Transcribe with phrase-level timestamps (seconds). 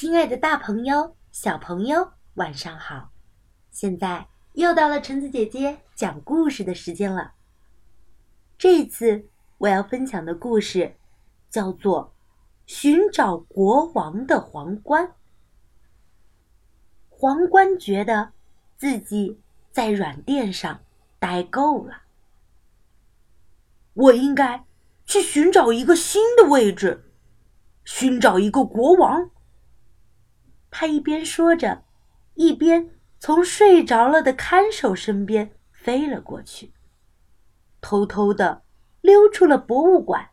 [0.00, 3.10] 亲爱的，大朋友、小朋友，晚上好！
[3.70, 7.34] 现在又到了橙子姐姐讲故事的时间了。
[8.56, 9.28] 这次
[9.58, 10.96] 我要分享的故事
[11.50, 12.14] 叫做
[12.72, 15.06] 《寻找国王的皇冠》。
[17.10, 18.32] 皇冠觉得
[18.78, 19.38] 自己
[19.70, 20.80] 在软垫上
[21.18, 22.04] 待够了，
[23.92, 24.64] 我应该
[25.04, 27.04] 去寻找一个新的位置，
[27.84, 29.30] 寻找一个国王。
[30.70, 31.82] 他一边说着，
[32.34, 36.72] 一边从睡着了的看守身边飞了过去，
[37.80, 38.62] 偷偷的
[39.00, 40.30] 溜出了博物馆，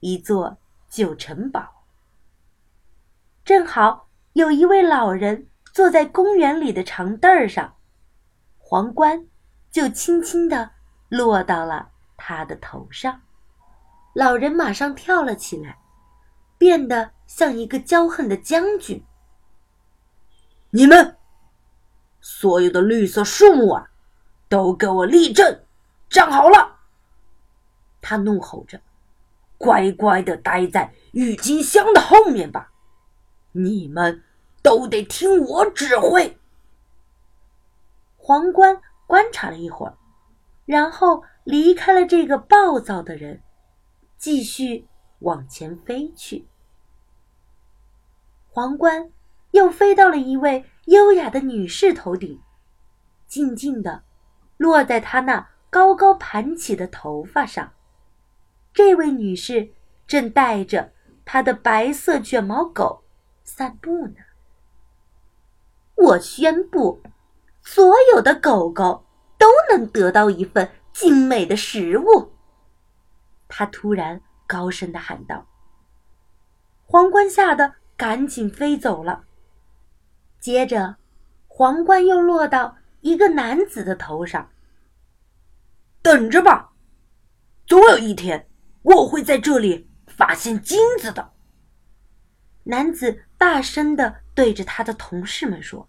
[0.00, 0.58] 一座
[0.88, 1.86] 旧城堡。
[3.44, 7.74] 正好有一位老人坐在公园里的长凳儿上，
[8.58, 9.26] 皇冠
[9.70, 10.70] 就轻轻的
[11.08, 13.20] 落到了他的头上。
[14.14, 15.78] 老人马上跳了起来，
[16.56, 19.02] 变得像一个骄横的将军。
[20.74, 21.18] 你们，
[22.22, 23.90] 所有的绿色树木啊，
[24.48, 25.66] 都给我立正，
[26.08, 26.78] 站好了！
[28.00, 28.80] 他怒吼着
[29.58, 32.72] ：“乖乖的待在郁金香的后面吧！
[33.52, 34.24] 你们
[34.62, 36.38] 都得听我指挥。”
[38.16, 39.98] 皇冠观察了一会儿，
[40.64, 43.42] 然后离开了这个暴躁的人，
[44.16, 46.48] 继续往前飞去。
[48.48, 49.12] 皇冠。
[49.52, 52.40] 又飞到了一位优雅的女士头顶，
[53.26, 54.02] 静静的
[54.58, 57.72] 落在她那高高盘起的头发上。
[58.74, 59.72] 这位女士
[60.06, 60.92] 正带着
[61.24, 63.04] 她的白色卷毛狗
[63.44, 64.16] 散步呢。
[65.94, 67.02] 我宣布，
[67.62, 69.04] 所有的狗狗
[69.38, 72.32] 都能得到一份精美的食物。
[73.48, 75.46] 她突然高声的喊道。
[76.86, 79.24] 皇冠吓得赶紧飞走了。
[80.42, 80.96] 接着，
[81.46, 84.50] 皇冠又落到一个男子的头上。
[86.02, 86.72] 等着吧，
[87.64, 88.48] 总有一天
[88.82, 91.32] 我会在这里发现金子的。
[92.64, 95.88] 男子大声的对着他的同事们说：“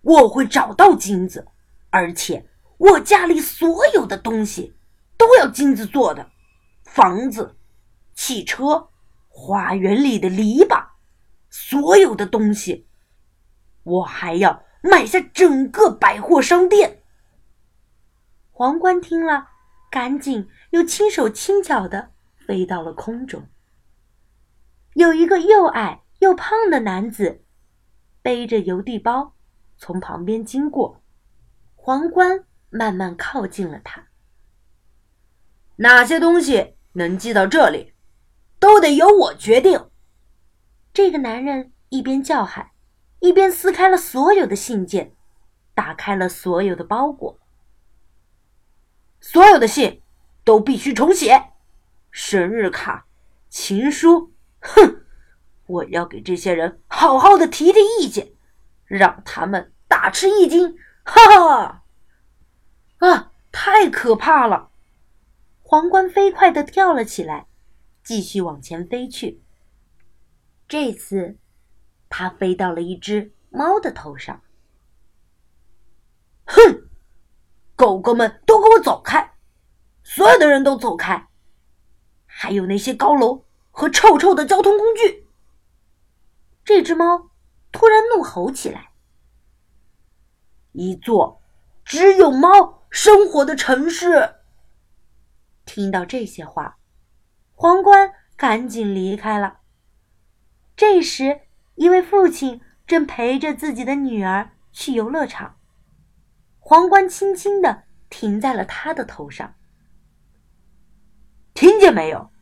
[0.00, 1.46] 我会找到金子，
[1.90, 2.48] 而且
[2.78, 4.74] 我家里所有的东西
[5.18, 6.30] 都要金子做的，
[6.84, 7.54] 房子、
[8.14, 8.88] 汽车、
[9.28, 10.86] 花园里的篱笆，
[11.50, 12.86] 所有的东西。”
[13.88, 17.02] 我还要买下整个百货商店。
[18.50, 19.48] 皇冠听了，
[19.90, 22.10] 赶紧又轻手轻脚的
[22.46, 23.48] 飞到了空中。
[24.94, 27.44] 有一个又矮又胖的男子，
[28.20, 29.34] 背着邮递包
[29.76, 31.02] 从旁边经过，
[31.74, 34.08] 皇冠慢慢靠近了他。
[35.76, 37.94] 哪些东西能寄到这里，
[38.58, 39.88] 都得由我决定。
[40.92, 42.70] 这个男人一边叫喊。
[43.20, 45.12] 一边撕开了所有的信件，
[45.74, 47.38] 打开了所有的包裹，
[49.20, 50.02] 所有的信
[50.44, 51.52] 都必须重写，
[52.10, 53.06] 生日卡、
[53.48, 55.02] 情书，哼！
[55.66, 58.32] 我要给这些人好好的提提意见，
[58.86, 60.78] 让他们大吃一惊！
[61.04, 61.84] 哈哈！
[62.98, 64.70] 啊，太可怕了！
[65.62, 67.46] 皇冠飞快的跳了起来，
[68.02, 69.42] 继续往前飞去。
[70.66, 71.36] 这次。
[72.08, 74.42] 他飞到了一只猫的头上。
[76.44, 76.88] 哼，
[77.76, 79.34] 狗狗们都给我走开！
[80.02, 81.28] 所有的人都走开！
[82.24, 85.28] 还有那些高楼和臭臭的交通工具！
[86.64, 87.30] 这只猫
[87.70, 88.92] 突然怒吼起来。
[90.72, 91.42] 一座
[91.84, 94.36] 只有猫生活的城市。
[95.66, 96.78] 听到这些话，
[97.54, 99.60] 皇冠赶紧离开了。
[100.74, 101.42] 这时。
[101.78, 105.54] 一位父亲正陪着自己的女儿去游乐场，
[106.58, 109.54] 皇冠轻轻的停在了他的头上。
[111.54, 112.32] 听见没有？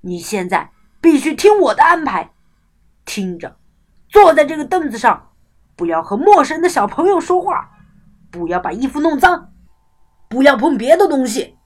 [0.00, 0.72] 你现在
[1.02, 2.32] 必须听我的安排，
[3.04, 3.58] 听着，
[4.08, 5.32] 坐在这个凳子上，
[5.76, 7.70] 不要和陌生的小朋友说话，
[8.30, 9.52] 不要把衣服弄脏，
[10.30, 11.58] 不要碰别的东西。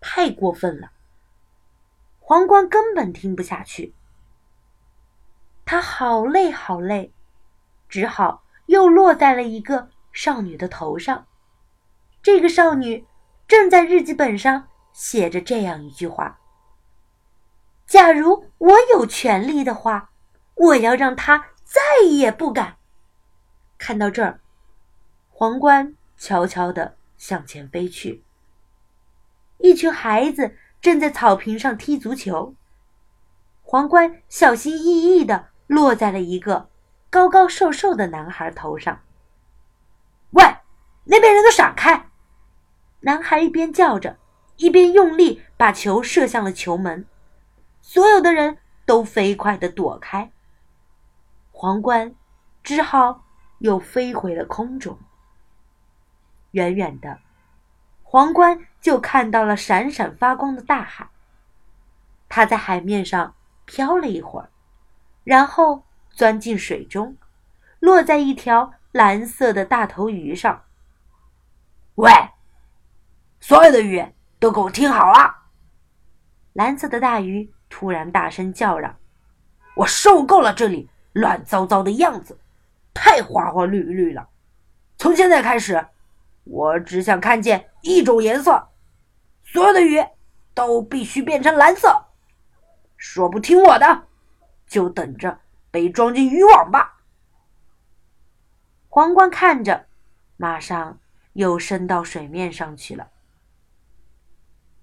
[0.00, 0.90] 太过分了，
[2.18, 3.94] 皇冠根本听不下去。
[5.66, 7.12] 他好累，好累，
[7.88, 11.26] 只好又落在了一个少女的头上。
[12.22, 13.06] 这个少女
[13.48, 16.38] 正在日记本上写着这样一句话
[17.86, 20.10] ：“假如我有权利的话，
[20.54, 22.76] 我要让他再也不敢。”
[23.78, 24.40] 看到这儿，
[25.30, 28.22] 皇冠悄悄地向前飞去。
[29.58, 32.54] 一群孩子正在草坪上踢足球，
[33.62, 35.48] 皇冠小心翼翼地。
[35.66, 36.68] 落在了一个
[37.10, 39.00] 高高瘦瘦的男孩头上。
[40.30, 40.44] 喂，
[41.04, 42.08] 那边人都闪开！
[43.00, 44.18] 男孩一边叫着，
[44.56, 47.06] 一边用力把球射向了球门。
[47.80, 50.30] 所有的人都飞快地躲开。
[51.52, 52.14] 皇冠
[52.62, 53.24] 只好
[53.58, 54.98] 又飞回了空中。
[56.52, 57.18] 远远的，
[58.02, 61.08] 皇冠就看到了闪闪发光的大海。
[62.28, 63.34] 他在海面上
[63.64, 64.50] 飘了一会儿，
[65.24, 67.16] 然后钻进水中，
[67.80, 70.62] 落在一条蓝色的大头鱼上。
[71.96, 72.12] 喂，
[73.40, 74.06] 所有的鱼
[74.38, 75.34] 都给我听好了！
[76.52, 77.50] 蓝色的大鱼。
[77.70, 78.94] 突然大声叫嚷
[79.74, 82.38] ：“我受够了这里乱糟糟的样子，
[82.92, 84.28] 太花花绿绿了！
[84.96, 85.84] 从现在开始，
[86.44, 88.68] 我只想看见一种颜色，
[89.42, 90.00] 所有的鱼
[90.54, 92.06] 都必须变成蓝色。
[92.96, 94.04] 说不听我的，
[94.74, 95.40] 就等着
[95.70, 97.00] 被装进渔网吧！”
[98.90, 99.86] 皇冠看着，
[100.36, 100.98] 马上
[101.34, 103.10] 又升到水面上去了。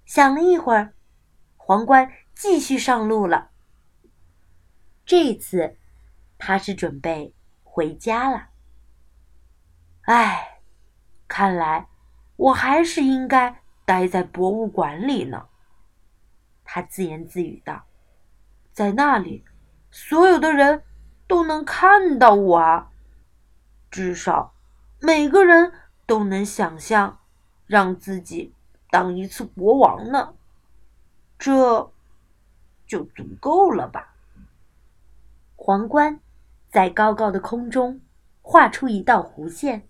[0.06, 0.94] 想了一会儿，
[1.58, 2.12] 皇冠。
[2.34, 3.52] 继续上路了。
[5.06, 5.78] 这次，
[6.40, 8.50] 他是准备回家了。
[10.06, 10.62] 唉，
[11.28, 11.88] 看来
[12.36, 15.50] 我还是应该待在博物馆里呢。
[16.64, 17.86] 他自言自语道
[18.74, 19.46] ：“在那里，
[19.92, 20.84] 所有的人
[21.28, 22.92] 都能看到我啊，
[23.92, 24.56] 至少
[25.00, 25.72] 每个人
[26.06, 27.20] 都能想象
[27.68, 28.54] 让自己
[28.90, 30.34] 当一次国王呢。”
[31.38, 31.92] 这。
[32.88, 34.18] 就足够了吧。
[35.56, 36.20] 皇冠
[36.70, 38.02] 在高高的空中
[38.42, 39.88] 画出一道弧线，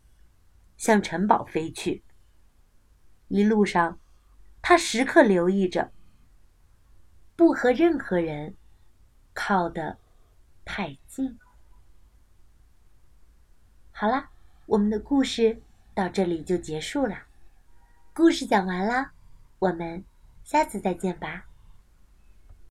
[0.77, 2.03] 向城堡飞去。
[3.27, 3.97] 一路上，
[4.61, 5.91] 他时刻留意着，
[7.35, 8.55] 不和任何人
[9.33, 9.97] 靠的
[10.65, 11.37] 太近。
[13.91, 14.31] 好啦，
[14.65, 15.61] 我们的故事
[15.93, 17.23] 到这里就结束了。
[18.13, 19.13] 故事讲完啦，
[19.59, 20.03] 我们
[20.43, 21.45] 下次再见吧。